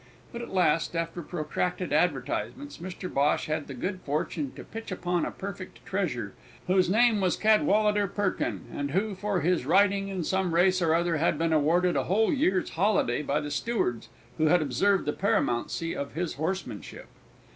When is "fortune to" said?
4.01-4.63